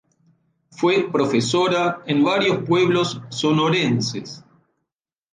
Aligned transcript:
Fue 0.71 1.11
profesora 1.11 2.01
en 2.07 2.23
varios 2.23 2.63
pueblos 2.67 3.21
sonorenses. 3.29 4.43